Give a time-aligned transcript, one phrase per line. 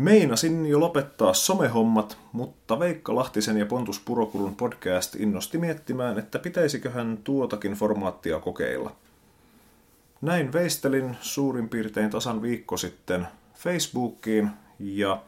[0.00, 7.18] Meinasin jo lopettaa somehommat, mutta Veikka Lahtisen ja Pontus Purokulun podcast innosti miettimään, että pitäisiköhän
[7.24, 8.96] tuotakin formaattia kokeilla.
[10.20, 15.22] Näin veistelin suurin piirtein tasan viikko sitten Facebookiin ja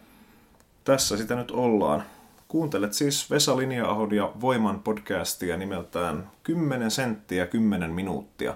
[0.85, 2.03] tässä sitä nyt ollaan.
[2.49, 8.55] Kuuntelet siis Vesa Linja-ahon ja Voiman podcastia nimeltään 10 senttiä 10 minuuttia.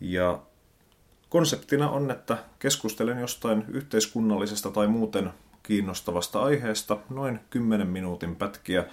[0.00, 0.38] Ja
[1.28, 8.84] konseptina on, että keskustelen jostain yhteiskunnallisesta tai muuten kiinnostavasta aiheesta noin 10 minuutin pätkiä.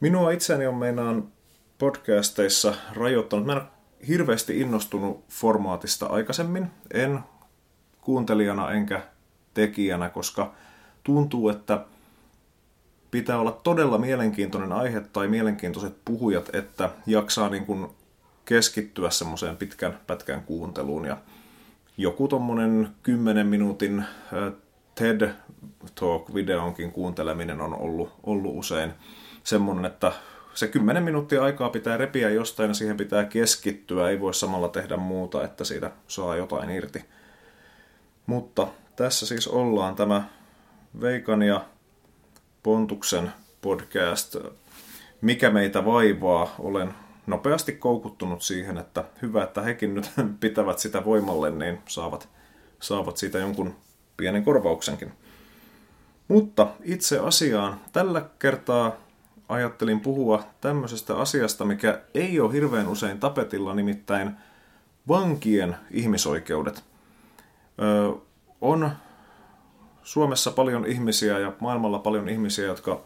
[0.00, 1.28] Minua itseäni on meinaan
[1.78, 3.46] podcasteissa rajoittanut.
[3.46, 3.62] Mä en
[4.08, 6.70] hirveästi innostunut formaatista aikaisemmin.
[6.94, 7.20] En
[8.00, 9.02] kuuntelijana enkä
[9.54, 10.52] tekijänä, koska
[11.04, 11.84] tuntuu, että
[13.10, 17.88] pitää olla todella mielenkiintoinen aihe tai mielenkiintoiset puhujat, että jaksaa niin kuin
[18.44, 21.04] keskittyä semmoiseen pitkän pätkän kuunteluun.
[21.04, 21.16] Ja
[21.96, 24.04] joku tommonen 10 minuutin
[24.94, 25.30] TED
[25.94, 28.92] Talk-videonkin kuunteleminen on ollut, ollut usein
[29.44, 30.12] semmoinen, että
[30.54, 34.96] se 10 minuuttia aikaa pitää repiä jostain ja siihen pitää keskittyä, ei voi samalla tehdä
[34.96, 37.04] muuta, että siitä saa jotain irti.
[38.26, 40.24] Mutta tässä siis ollaan tämä
[41.00, 41.64] Veikan ja
[42.62, 44.36] Pontuksen podcast.
[45.20, 46.54] Mikä meitä vaivaa?
[46.58, 46.94] Olen
[47.26, 50.10] nopeasti koukuttunut siihen, että hyvä, että hekin nyt
[50.40, 52.28] pitävät sitä voimalle, niin saavat,
[52.80, 53.76] saavat siitä jonkun
[54.16, 55.12] pienen korvauksenkin.
[56.28, 57.80] Mutta itse asiaan.
[57.92, 58.96] Tällä kertaa
[59.48, 64.30] ajattelin puhua tämmöisestä asiasta, mikä ei ole hirveän usein tapetilla, nimittäin
[65.08, 66.84] vankien ihmisoikeudet.
[67.82, 68.12] Öö,
[68.60, 68.90] on
[70.02, 73.02] Suomessa paljon ihmisiä ja maailmalla paljon ihmisiä, jotka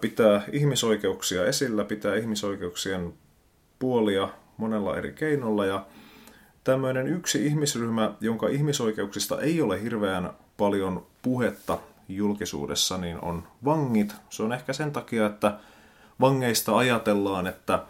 [0.00, 3.12] pitää ihmisoikeuksia esillä, pitää ihmisoikeuksien
[3.82, 5.86] puolia monella eri keinolla ja
[6.64, 14.14] tämmöinen yksi ihmisryhmä, jonka ihmisoikeuksista ei ole hirveän paljon puhetta julkisuudessa, niin on vangit.
[14.30, 15.58] Se on ehkä sen takia, että
[16.20, 17.82] vangeista ajatellaan, että,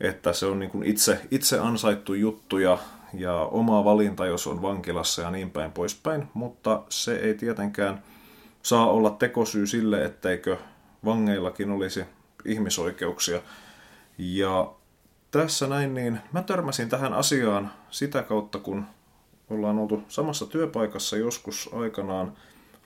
[0.00, 2.78] että se on niin kuin itse, itse ansaittu juttu ja
[3.14, 8.02] ja oma valinta, jos on vankilassa ja niin päin poispäin, mutta se ei tietenkään
[8.62, 10.56] saa olla tekosyy sille, etteikö
[11.04, 12.04] vangeillakin olisi
[12.44, 13.40] ihmisoikeuksia.
[14.18, 14.72] Ja
[15.38, 18.84] tässä näin, niin mä törmäsin tähän asiaan sitä kautta, kun
[19.50, 22.32] ollaan oltu samassa työpaikassa joskus aikanaan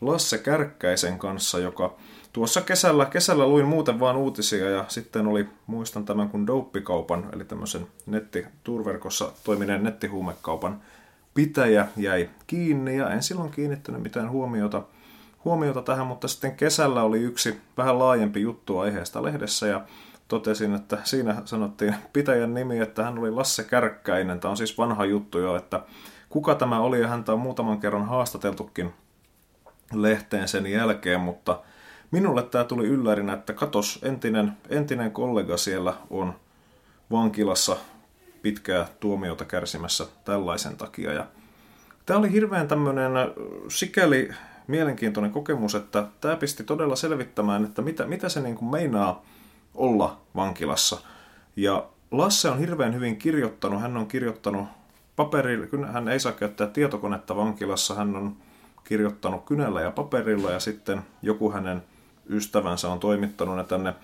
[0.00, 1.94] Lasse Kärkkäisen kanssa, joka
[2.32, 7.44] tuossa kesällä, kesällä luin muuten vaan uutisia ja sitten oli, muistan tämän kun Dopikaupan, eli
[7.44, 10.82] tämmöisen netti, turverkossa toimineen nettihuumekaupan
[11.34, 14.82] pitäjä jäi kiinni ja en silloin kiinnittänyt mitään huomiota,
[15.44, 19.84] huomiota tähän, mutta sitten kesällä oli yksi vähän laajempi juttu aiheesta lehdessä ja
[20.28, 24.40] totesin, että siinä sanottiin pitäjän nimi, että hän oli Lasse Kärkkäinen.
[24.40, 25.82] Tämä on siis vanha juttu jo, että
[26.28, 28.94] kuka tämä oli ja häntä on muutaman kerran haastateltukin
[29.92, 31.60] lehteen sen jälkeen, mutta
[32.10, 36.34] minulle tämä tuli yllärinä, että katos, entinen, entinen kollega siellä on
[37.10, 37.76] vankilassa
[38.42, 41.12] pitkää tuomiota kärsimässä tällaisen takia.
[41.12, 41.26] Ja
[42.06, 43.12] tämä oli hirveän tämmöinen
[43.68, 44.30] sikäli
[44.66, 49.24] mielenkiintoinen kokemus, että tämä pisti todella selvittämään, että mitä, mitä se niin kuin meinaa
[49.78, 51.00] olla vankilassa.
[51.56, 54.66] Ja Lasse on hirveän hyvin kirjoittanut, hän on kirjoittanut
[55.16, 58.36] paperilla, hän ei saa käyttää tietokonetta vankilassa, hän on
[58.84, 61.82] kirjoittanut kynällä ja paperilla ja sitten joku hänen
[62.28, 63.94] ystävänsä on toimittanut ne tänne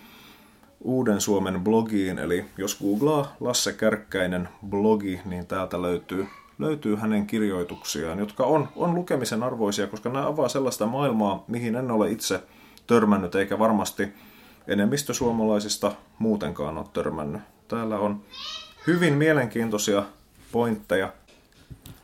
[0.80, 6.26] Uuden Suomen blogiin, eli jos googlaa Lasse Kärkkäinen blogi, niin täältä löytyy,
[6.58, 11.90] löytyy hänen kirjoituksiaan, jotka on, on lukemisen arvoisia, koska nämä avaa sellaista maailmaa, mihin en
[11.90, 12.42] ole itse
[12.86, 14.08] törmännyt, eikä varmasti
[14.68, 17.42] enemmistö suomalaisista muutenkaan ole törmännyt.
[17.68, 18.20] Täällä on
[18.86, 20.02] hyvin mielenkiintoisia
[20.52, 21.12] pointteja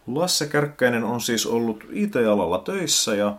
[0.06, 3.36] Lasse Kärkkäinen on siis ollut IT-alalla töissä ja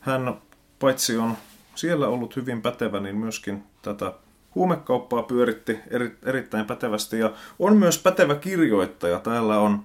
[0.00, 0.36] hän
[0.78, 1.36] paitsi on
[1.74, 4.12] siellä ollut hyvin pätevä, niin myöskin tätä
[4.54, 9.18] huumekauppaa pyöritti eri, erittäin pätevästi ja on myös pätevä kirjoittaja.
[9.18, 9.84] Täällä on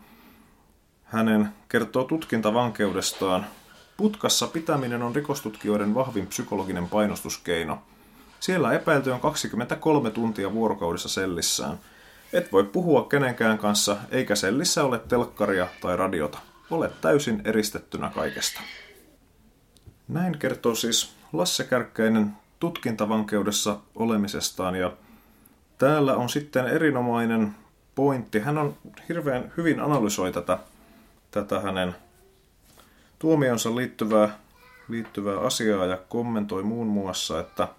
[1.04, 3.46] hänen kertoo tutkintavankeudestaan.
[3.98, 7.82] Putkassa pitäminen on rikostutkijoiden vahvin psykologinen painostuskeino.
[8.40, 11.80] Siellä epäilty on 23 tuntia vuorokaudessa sellissään–
[12.34, 16.38] et voi puhua kenenkään kanssa, eikä sellissä ole telkkaria tai radiota.
[16.70, 18.62] Olet täysin eristettynä kaikesta.
[20.08, 24.92] Näin kertoo siis Lasse Kärkkäinen tutkintavankeudessa olemisestaan ja
[25.78, 27.56] täällä on sitten erinomainen
[27.96, 28.40] pointti.
[28.40, 28.78] Hän on
[29.10, 30.58] hirveän hyvin analysoi tätä,
[31.32, 31.96] tätä hänen
[33.20, 34.40] tuomionsa liittyvää,
[34.90, 37.68] liittyvää asiaa ja kommentoi muun muassa, että–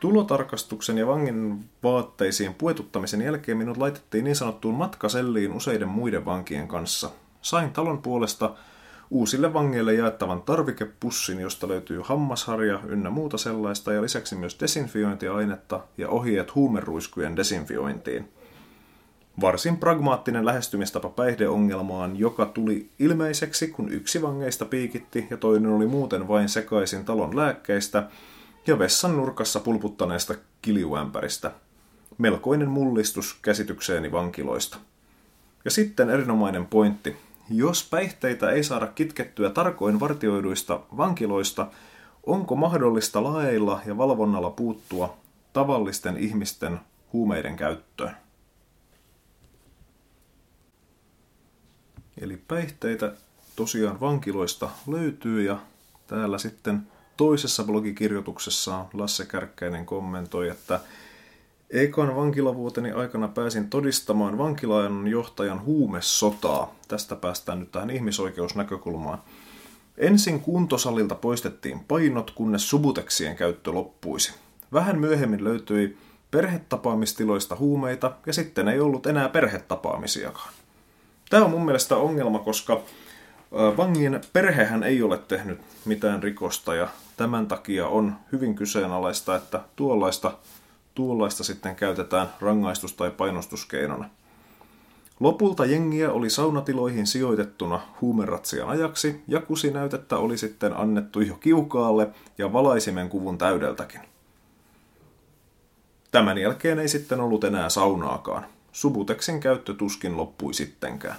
[0.00, 7.10] Tulotarkastuksen ja vangin vaatteisiin puetuttamisen jälkeen minut laitettiin niin sanottuun matkaselliin useiden muiden vankien kanssa.
[7.42, 8.54] Sain talon puolesta
[9.10, 16.08] uusille vangeille jaettavan tarvikepussin, josta löytyy hammasharja ynnä muuta sellaista ja lisäksi myös desinfiointiainetta ja
[16.08, 18.28] ohjeet huumeruiskujen desinfiointiin.
[19.40, 26.28] Varsin pragmaattinen lähestymistapa päihdeongelmaan, joka tuli ilmeiseksi, kun yksi vangeista piikitti ja toinen oli muuten
[26.28, 28.08] vain sekaisin talon lääkkeistä
[28.66, 31.50] ja vessan nurkassa pulputtaneesta kiljuämpäristä.
[32.18, 34.78] Melkoinen mullistus käsitykseeni vankiloista.
[35.64, 37.16] Ja sitten erinomainen pointti.
[37.50, 41.66] Jos päihteitä ei saada kitkettyä tarkoin vartioiduista vankiloista,
[42.26, 45.16] onko mahdollista laeilla ja valvonnalla puuttua
[45.52, 46.80] tavallisten ihmisten
[47.12, 48.16] huumeiden käyttöön?
[52.20, 53.12] Eli päihteitä
[53.56, 55.58] tosiaan vankiloista löytyy ja
[56.06, 56.86] täällä sitten
[57.18, 60.80] toisessa blogikirjoituksessaan Lasse Kärkkäinen kommentoi, että
[61.70, 66.74] Ekan vankilavuoteni aikana pääsin todistamaan vankilaajan johtajan huumesotaa.
[66.88, 69.18] Tästä päästään nyt tähän ihmisoikeusnäkökulmaan.
[69.98, 74.34] Ensin kuntosalilta poistettiin painot, kunnes subuteksien käyttö loppuisi.
[74.72, 75.98] Vähän myöhemmin löytyi
[76.30, 80.52] perhetapaamistiloista huumeita ja sitten ei ollut enää perhetapaamisiakaan.
[81.30, 82.82] Tämä on mun mielestä ongelma, koska
[83.76, 86.88] vangin perhehän ei ole tehnyt mitään rikosta ja
[87.18, 90.32] tämän takia on hyvin kyseenalaista, että tuollaista,
[90.94, 94.10] tuollaista sitten käytetään rangaistus- tai painostuskeinona.
[95.20, 102.52] Lopulta jengiä oli saunatiloihin sijoitettuna huumeratsian ajaksi ja kusinäytettä oli sitten annettu jo kiukaalle ja
[102.52, 104.00] valaisimen kuvun täydeltäkin.
[106.10, 108.46] Tämän jälkeen ei sitten ollut enää saunaakaan.
[108.72, 111.16] Subuteksin käyttö tuskin loppui sittenkään.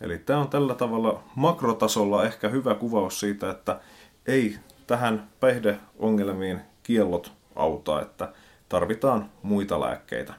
[0.00, 3.80] Eli tämä on tällä tavalla makrotasolla ehkä hyvä kuvaus siitä, että
[4.26, 4.56] ei
[4.90, 8.32] tähän päihdeongelmiin kiellot auta, että
[8.68, 10.34] tarvitaan muita lääkkeitä.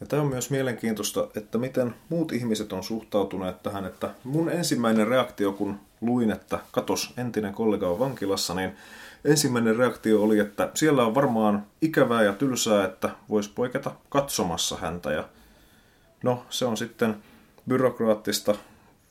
[0.00, 5.08] Ja tämä on myös mielenkiintoista, että miten muut ihmiset on suhtautuneet tähän, että mun ensimmäinen
[5.08, 8.76] reaktio, kun luin, että katos entinen kollega on vankilassa, niin
[9.24, 15.12] ensimmäinen reaktio oli, että siellä on varmaan ikävää ja tylsää, että voisi poiketa katsomassa häntä.
[15.12, 15.28] Ja
[16.22, 17.16] no, se on sitten
[17.68, 18.54] byrokraattista.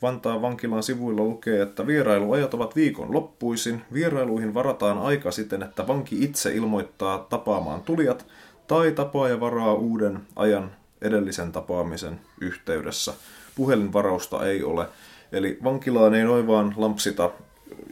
[0.02, 3.82] Vantaan vankilan sivuilla lukee, että vierailuajat ovat viikon loppuisin.
[3.94, 8.26] Vierailuihin varataan aika siten, että vanki itse ilmoittaa tapaamaan tulijat
[8.68, 10.72] tai tapaaja varaa uuden ajan
[11.02, 13.14] edellisen tapaamisen yhteydessä.
[13.56, 14.88] Puhelinvarausta ei ole.
[15.32, 17.32] Eli vankilaan ei noin vaan lampsita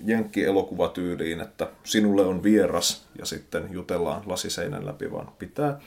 [0.05, 5.79] jenkki-elokuvatyyliin, että sinulle on vieras ja sitten jutellaan lasiseinän läpi, vaan pitää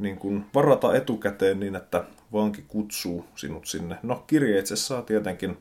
[0.00, 3.98] niin kuin varata etukäteen niin, että vanki kutsuu sinut sinne.
[4.02, 5.58] No, kirjeitse saa tietenkin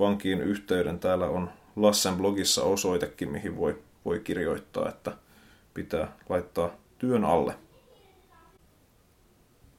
[0.00, 0.98] vankiin yhteyden.
[0.98, 5.12] Täällä on Lassen blogissa osoitekin, mihin voi, voi kirjoittaa, että
[5.74, 7.54] pitää laittaa työn alle.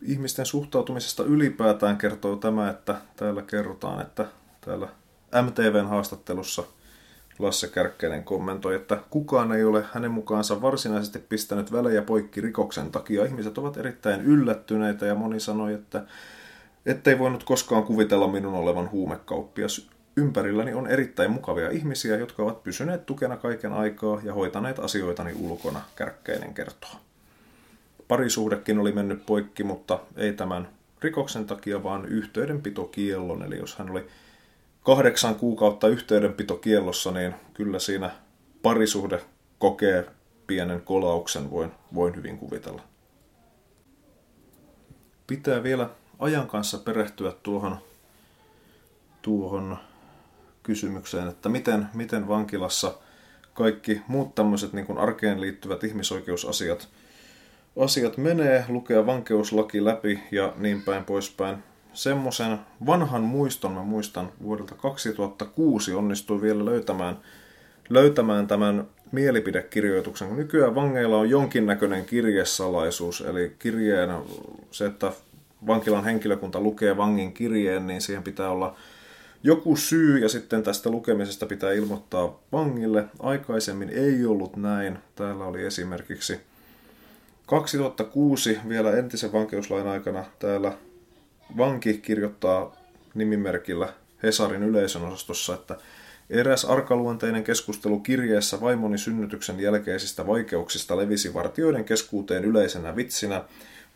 [0.02, 4.26] Ihmisten suhtautumisesta ylipäätään kertoo tämä, että täällä kerrotaan, että
[4.62, 4.88] täällä
[5.42, 6.64] MTVn haastattelussa–
[7.39, 13.25] Lasse Kärkkäinen kommentoi, että kukaan ei ole hänen mukaansa varsinaisesti pistänyt välejä poikki rikoksen takia.
[13.25, 16.04] Ihmiset ovat erittäin yllättyneitä ja moni sanoi, että
[16.86, 19.89] ettei voinut koskaan kuvitella minun olevan huumekauppias.
[20.18, 25.81] Ympärilläni on erittäin mukavia ihmisiä, jotka ovat pysyneet tukena kaiken aikaa ja hoitaneet asioitani ulkona,
[25.95, 26.95] Kärkkäinen kertoo.
[28.07, 30.69] Parisuhdekin oli mennyt poikki, mutta ei tämän
[31.01, 33.44] rikoksen takia, vaan yhteydenpitokiellon.
[33.44, 34.07] Eli jos hän oli
[34.88, 38.12] kahdeksan kuukautta yhteydenpitokiellossa, niin kyllä siinä
[38.62, 39.21] parisuhde
[39.59, 40.06] kokee
[40.47, 42.81] pienen kolauksen, voin, voin hyvin kuvitella.
[45.28, 47.78] Pitää vielä ajan kanssa perehtyä tuohon,
[49.21, 49.78] tuohon
[50.64, 52.94] kysymykseen, että miten, miten vankilassa
[53.54, 56.88] kaikki muut tämmöiset niin kuin arkeen liittyvät ihmisoikeusasiat
[57.80, 61.64] asiat menee, lukea vankeuslaki läpi ja niin päin poispäin
[61.97, 67.18] semmoisen vanhan muiston, mä muistan vuodelta 2006 onnistui vielä löytämään,
[67.89, 70.35] löytämään tämän mielipidekirjoituksen.
[70.35, 74.09] Nykyään vangeilla on jonkinnäköinen kirjesalaisuus, eli kirjeen
[74.71, 75.11] se, että
[75.68, 78.75] vankilan henkilökunta lukee vangin kirjeen, niin siihen pitää olla
[79.44, 83.06] joku syy ja sitten tästä lukemisesta pitää ilmoittaa vangille.
[83.19, 84.97] Aikaisemmin ei ollut näin.
[85.16, 86.39] Täällä oli esimerkiksi
[87.45, 90.73] 2006 vielä entisen vankeuslain aikana täällä
[91.57, 92.75] vanki kirjoittaa
[93.13, 95.77] nimimerkillä Hesarin yleisön osastossa, että
[96.30, 103.44] eräs arkaluonteinen keskustelu kirjeessä vaimoni synnytyksen jälkeisistä vaikeuksista levisi vartioiden keskuuteen yleisenä vitsinä.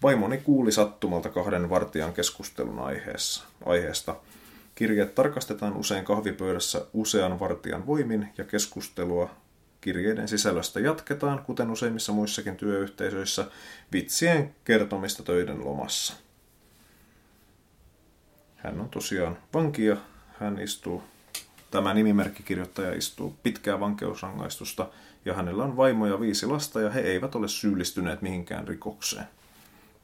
[0.04, 4.16] Vaimoni kuuli sattumalta kahden vartijan keskustelun aiheessa, aiheesta.
[4.76, 9.30] Kirjeet tarkastetaan usein kahvipöydässä usean vartijan voimin ja keskustelua
[9.82, 13.46] kirjeiden sisällöstä jatketaan, kuten useimmissa muissakin työyhteisöissä,
[13.94, 16.14] vitsien kertomista töiden lomassa.
[18.64, 19.98] Hän on tosiaan vanki ja
[20.40, 21.04] hän istuu,
[21.72, 24.88] tämä nimimerkkikirjoittaja istuu pitkää vankeusrangaistusta
[25.26, 29.26] ja hänellä on vaimo ja viisi lasta ja he eivät ole syyllistyneet mihinkään rikokseen.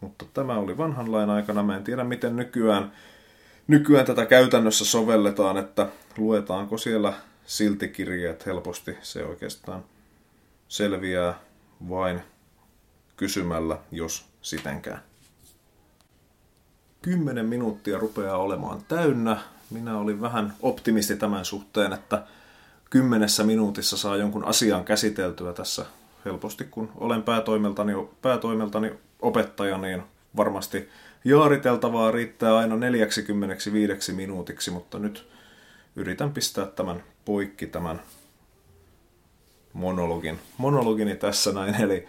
[0.01, 1.63] Mutta tämä oli vanhan lain aikana.
[1.63, 2.91] Mä en tiedä, miten nykyään,
[3.67, 5.87] nykyään tätä käytännössä sovelletaan, että
[6.17, 7.13] luetaanko siellä
[7.45, 8.97] siltikirjeet helposti.
[9.01, 9.83] Se oikeastaan
[10.67, 11.39] selviää
[11.89, 12.21] vain
[13.17, 15.01] kysymällä, jos sitenkään.
[17.07, 19.37] Kymmenen minuuttia rupeaa olemaan täynnä.
[19.69, 22.23] Minä olin vähän optimisti tämän suhteen, että
[22.89, 25.85] kymmenessä minuutissa saa jonkun asian käsiteltyä tässä
[26.25, 30.03] helposti, kun olen päätoimeltani, päätoimeltani opettaja, niin
[30.35, 30.89] varmasti
[31.25, 35.27] jaariteltavaa riittää aina 45 minuutiksi, mutta nyt
[35.95, 38.01] yritän pistää tämän poikki tämän
[39.73, 40.39] monologin.
[40.57, 42.07] Monologini tässä näin, eli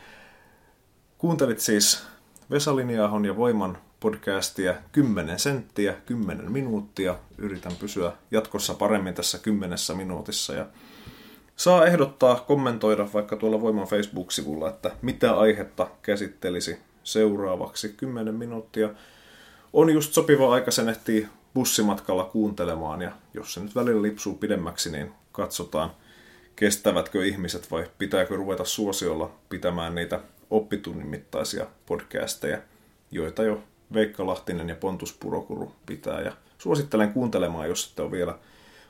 [1.18, 2.06] kuuntelit siis
[2.50, 7.18] Vesaliniahon ja Voiman podcastia 10 senttiä, 10 minuuttia.
[7.38, 10.66] Yritän pysyä jatkossa paremmin tässä kymmenessä minuutissa ja
[11.56, 18.88] saa ehdottaa, kommentoida vaikka tuolla Voiman Facebook-sivulla, että mitä aihetta käsittelisi seuraavaksi 10 minuuttia.
[19.72, 24.92] On just sopiva aika, sen ehtii bussimatkalla kuuntelemaan ja jos se nyt välillä lipsuu pidemmäksi,
[24.92, 25.90] niin katsotaan,
[26.56, 32.58] kestävätkö ihmiset vai pitääkö ruveta suosiolla pitämään niitä oppitunnin mittaisia podcasteja,
[33.10, 33.62] joita jo
[33.94, 36.20] Veikka Lahtinen ja Pontus Purokuru pitää.
[36.20, 38.38] Ja suosittelen kuuntelemaan, jos ette ole vielä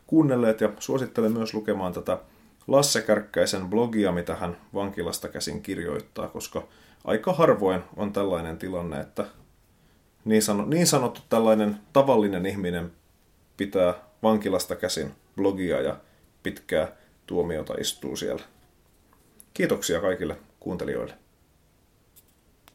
[0.07, 2.19] kuunnelleet, ja suosittelen myös lukemaan tätä
[2.67, 6.69] Lasse Kärkkäisen blogia, mitä hän vankilasta käsin kirjoittaa, koska
[7.05, 9.25] aika harvoin on tällainen tilanne, että
[10.25, 12.93] niin, sano, niin sanottu tällainen tavallinen ihminen
[13.57, 15.97] pitää vankilasta käsin blogia ja
[16.43, 16.93] pitkää
[17.27, 18.43] tuomiota istuu siellä.
[19.55, 21.15] Kiitoksia kaikille kuuntelijoille.